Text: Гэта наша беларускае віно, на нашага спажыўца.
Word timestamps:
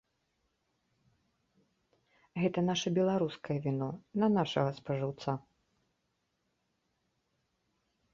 Гэта 2.43 2.59
наша 2.69 2.87
беларускае 2.97 3.57
віно, 3.65 3.89
на 4.23 4.27
нашага 4.37 4.71
спажыўца. 4.79 5.37